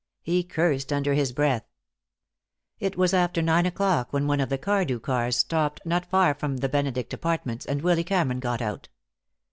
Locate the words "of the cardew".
4.39-4.99